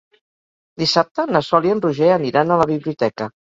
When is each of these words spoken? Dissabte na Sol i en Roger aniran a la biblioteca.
Dissabte 0.83 1.27
na 1.35 1.43
Sol 1.49 1.69
i 1.69 1.75
en 1.75 1.85
Roger 1.85 2.11
aniran 2.17 2.57
a 2.57 2.61
la 2.65 2.71
biblioteca. 2.75 3.33